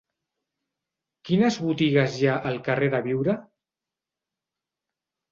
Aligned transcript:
Quines 1.29 1.57
botigues 1.65 2.15
hi 2.19 2.25
ha 2.29 2.37
al 2.51 2.57
carrer 2.69 2.89
de 2.93 3.01
Biure? 3.09 3.35